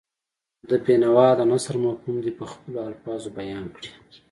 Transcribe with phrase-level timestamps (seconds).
[0.69, 3.91] د بېنوا د نثر مفهوم دې په خپلو الفاظو بیان کړي.